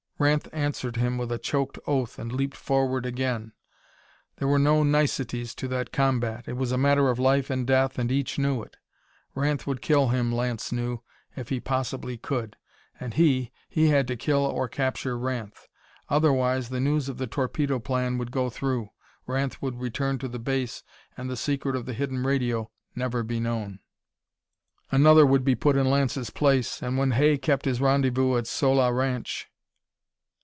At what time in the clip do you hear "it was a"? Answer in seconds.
6.47-6.77